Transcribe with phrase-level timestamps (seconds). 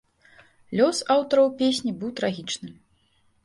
[0.79, 2.77] Лёс аўтараў песні быў трагічным.